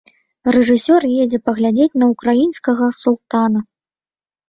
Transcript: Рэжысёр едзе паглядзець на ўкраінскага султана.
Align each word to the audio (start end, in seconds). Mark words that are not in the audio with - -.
Рэжысёр 0.55 1.01
едзе 1.23 1.39
паглядзець 1.51 1.97
на 2.01 2.05
ўкраінскага 2.15 2.91
султана. 3.05 3.59